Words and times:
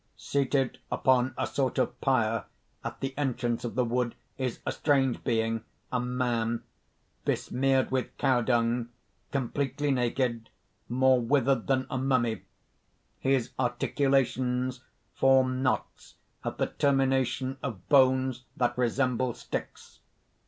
__Seated 0.49 0.77
upon 0.91 1.35
a 1.37 1.45
sort 1.45 1.77
of 1.77 2.01
pyre 2.01 2.45
at 2.83 2.99
the 3.01 3.15
entrance 3.15 3.63
of 3.63 3.75
the 3.75 3.85
wood 3.85 4.15
is 4.35 4.59
a 4.65 4.71
strange 4.71 5.23
being 5.23 5.63
a 5.91 5.99
man 5.99 6.63
besmeared 7.23 7.91
with 7.91 8.17
cow 8.17 8.41
dung, 8.41 8.89
completely 9.31 9.91
naked, 9.91 10.49
more 10.89 11.19
withered 11.21 11.67
than 11.67 11.85
a 11.91 11.99
mummy; 11.99 12.41
his 13.19 13.51
articulations 13.59 14.83
form 15.13 15.61
knots 15.61 16.15
at 16.43 16.57
the 16.57 16.65
termination 16.65 17.57
of 17.61 17.87
bones 17.87 18.45
that 18.57 18.75
resemble 18.79 19.35
sticks. 19.35 19.99